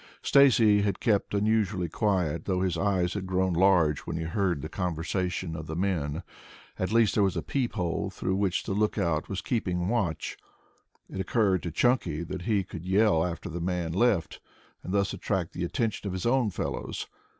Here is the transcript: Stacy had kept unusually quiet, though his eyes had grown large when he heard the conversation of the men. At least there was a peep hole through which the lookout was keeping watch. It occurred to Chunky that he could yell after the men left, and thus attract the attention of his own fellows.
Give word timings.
Stacy 0.23 0.81
had 0.81 0.99
kept 0.99 1.35
unusually 1.35 1.87
quiet, 1.87 2.45
though 2.45 2.61
his 2.61 2.75
eyes 2.75 3.13
had 3.13 3.27
grown 3.27 3.53
large 3.53 3.99
when 3.99 4.17
he 4.17 4.23
heard 4.23 4.63
the 4.63 4.67
conversation 4.67 5.55
of 5.55 5.67
the 5.67 5.75
men. 5.75 6.23
At 6.79 6.91
least 6.91 7.13
there 7.13 7.23
was 7.23 7.37
a 7.37 7.43
peep 7.43 7.73
hole 7.73 8.09
through 8.09 8.35
which 8.35 8.63
the 8.63 8.71
lookout 8.73 9.29
was 9.29 9.41
keeping 9.41 9.89
watch. 9.89 10.37
It 11.07 11.19
occurred 11.19 11.61
to 11.61 11.71
Chunky 11.71 12.23
that 12.23 12.41
he 12.41 12.63
could 12.63 12.83
yell 12.87 13.23
after 13.23 13.47
the 13.47 13.61
men 13.61 13.93
left, 13.93 14.39
and 14.81 14.91
thus 14.91 15.13
attract 15.13 15.53
the 15.53 15.63
attention 15.63 16.07
of 16.07 16.13
his 16.13 16.25
own 16.25 16.49
fellows. 16.49 17.05